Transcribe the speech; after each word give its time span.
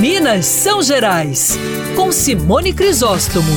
Minas 0.00 0.46
São 0.46 0.82
Gerais, 0.82 1.58
com 1.94 2.10
Simone 2.10 2.72
Crisóstomo. 2.72 3.52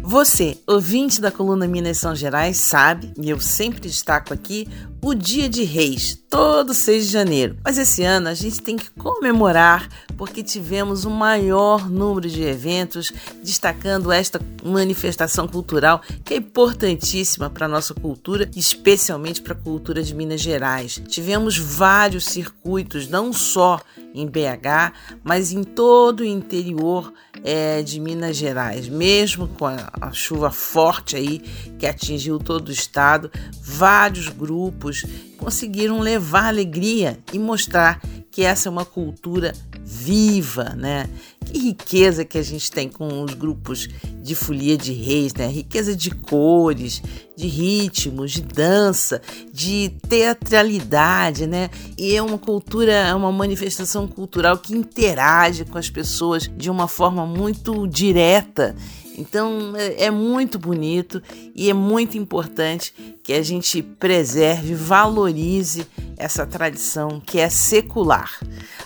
Você, 0.00 0.56
ouvinte 0.64 1.20
da 1.20 1.32
coluna 1.32 1.66
Minas 1.66 1.98
São 1.98 2.14
Gerais, 2.14 2.58
sabe, 2.58 3.12
e 3.20 3.28
eu 3.28 3.40
sempre 3.40 3.80
destaco 3.80 4.32
aqui, 4.32 4.68
o 5.02 5.12
Dia 5.12 5.48
de 5.48 5.64
Reis, 5.64 6.16
todo 6.30 6.72
6 6.72 7.06
de 7.06 7.12
janeiro. 7.12 7.56
Mas 7.64 7.78
esse 7.78 8.04
ano 8.04 8.28
a 8.28 8.34
gente 8.34 8.62
tem 8.62 8.76
que 8.76 8.90
comemorar 8.92 9.88
porque 10.16 10.42
tivemos 10.42 11.04
o 11.04 11.10
maior 11.10 11.88
número 11.88 12.28
de 12.28 12.42
eventos 12.42 13.12
destacando 13.42 14.10
esta 14.10 14.40
manifestação 14.64 15.46
cultural 15.46 16.00
que 16.24 16.34
é 16.34 16.36
importantíssima 16.38 17.50
para 17.50 17.66
a 17.66 17.68
nossa 17.68 17.94
cultura, 17.94 18.48
especialmente 18.56 19.42
para 19.42 19.52
a 19.52 19.56
cultura 19.56 20.02
de 20.02 20.14
Minas 20.14 20.40
Gerais. 20.40 21.02
Tivemos 21.08 21.58
vários 21.58 22.24
circuitos, 22.24 23.08
não 23.08 23.32
só 23.32 23.80
em 24.14 24.26
BH, 24.26 24.92
mas 25.22 25.52
em 25.52 25.62
todo 25.62 26.20
o 26.20 26.24
interior 26.24 27.12
é, 27.44 27.82
de 27.82 28.00
Minas 28.00 28.36
Gerais, 28.36 28.88
mesmo 28.88 29.46
com 29.46 29.66
a, 29.66 29.90
a 30.00 30.10
chuva 30.10 30.50
forte 30.50 31.16
aí 31.16 31.38
que 31.78 31.86
atingiu 31.86 32.38
todo 32.38 32.68
o 32.68 32.72
estado, 32.72 33.30
vários 33.60 34.28
grupos 34.28 35.04
conseguiram 35.36 36.00
levar 36.00 36.46
alegria 36.46 37.18
e 37.32 37.38
mostrar 37.38 38.00
que 38.36 38.44
essa 38.44 38.68
é 38.68 38.70
uma 38.70 38.84
cultura 38.84 39.54
viva, 39.82 40.74
né? 40.76 41.08
Que 41.46 41.58
riqueza 41.58 42.22
que 42.22 42.36
a 42.36 42.42
gente 42.42 42.70
tem 42.70 42.86
com 42.86 43.22
os 43.22 43.32
grupos 43.32 43.88
de 44.22 44.34
folia 44.34 44.76
de 44.76 44.92
reis, 44.92 45.32
né? 45.32 45.46
Riqueza 45.46 45.96
de 45.96 46.10
cores, 46.10 47.02
de 47.34 47.46
ritmos, 47.46 48.32
de 48.32 48.42
dança, 48.42 49.22
de 49.50 49.90
teatralidade, 50.06 51.46
né? 51.46 51.70
E 51.96 52.14
é 52.14 52.20
uma 52.20 52.36
cultura, 52.36 52.92
é 52.92 53.14
uma 53.14 53.32
manifestação 53.32 54.06
cultural 54.06 54.58
que 54.58 54.76
interage 54.76 55.64
com 55.64 55.78
as 55.78 55.88
pessoas 55.88 56.46
de 56.58 56.68
uma 56.68 56.86
forma 56.86 57.24
muito 57.24 57.86
direta 57.86 58.76
então 59.16 59.72
é, 59.74 60.04
é 60.04 60.10
muito 60.10 60.58
bonito 60.58 61.22
e 61.54 61.70
é 61.70 61.72
muito 61.72 62.18
importante 62.18 62.92
que 63.22 63.32
a 63.32 63.42
gente 63.42 63.82
preserve, 63.82 64.74
valorize 64.74 65.86
essa 66.16 66.46
tradição 66.46 67.20
que 67.20 67.38
é 67.38 67.48
secular. 67.48 68.38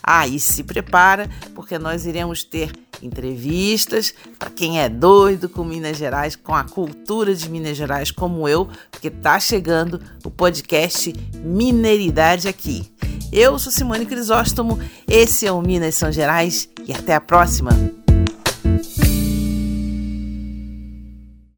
Ah, 0.02 0.26
e 0.26 0.40
se 0.40 0.62
prepara, 0.64 1.28
porque 1.54 1.78
nós 1.78 2.06
iremos 2.06 2.44
ter 2.44 2.72
entrevistas 3.02 4.14
para 4.38 4.50
quem 4.50 4.80
é 4.80 4.88
doido 4.88 5.48
com 5.48 5.64
Minas 5.64 5.96
Gerais, 5.96 6.36
com 6.36 6.54
a 6.54 6.64
cultura 6.64 7.34
de 7.34 7.48
Minas 7.48 7.76
Gerais, 7.76 8.10
como 8.10 8.48
eu, 8.48 8.68
porque 8.90 9.08
está 9.08 9.38
chegando 9.40 10.00
o 10.24 10.30
podcast 10.30 11.12
Mineiridade 11.42 12.48
aqui. 12.48 12.90
Eu 13.32 13.58
sou 13.58 13.70
Simone 13.70 14.06
Crisóstomo, 14.06 14.78
esse 15.06 15.46
é 15.46 15.52
o 15.52 15.62
Minas 15.62 15.94
São 15.94 16.10
Gerais 16.10 16.68
e 16.86 16.92
até 16.92 17.14
a 17.14 17.20
próxima! 17.20 17.99